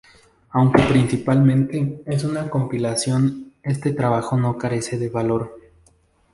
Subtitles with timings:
[0.49, 5.55] Aunque principalmente es una compilación, este trabajo no carece de valor.